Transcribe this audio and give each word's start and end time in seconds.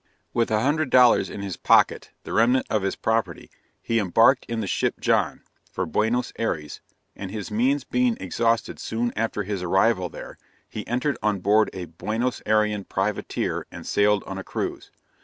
With 0.33 0.49
a 0.49 0.61
hundred 0.61 0.89
dollars 0.89 1.29
in 1.29 1.43
his 1.43 1.57
pocket, 1.57 2.09
the 2.23 2.33
remnant 2.33 2.65
of 2.71 2.81
his 2.81 2.95
property, 2.95 3.51
he 3.83 3.99
embarked 3.99 4.45
in 4.49 4.59
the 4.59 4.65
ship 4.65 4.99
John, 4.99 5.43
for 5.71 5.85
Buenos 5.85 6.33
Ayres, 6.39 6.81
and 7.15 7.29
his 7.29 7.51
means 7.51 7.83
being 7.83 8.17
exhausted 8.19 8.79
soon 8.79 9.13
after 9.15 9.43
his 9.43 9.61
arrival 9.61 10.09
there, 10.09 10.39
he 10.67 10.87
entered 10.87 11.19
on 11.21 11.37
board 11.39 11.69
a 11.71 11.85
Buenos 11.85 12.41
Ayrean 12.47 12.85
privateer 12.89 13.67
and 13.71 13.85
sailed 13.85 14.23
on 14.23 14.39
a 14.39 14.43
cruise. 14.43 14.89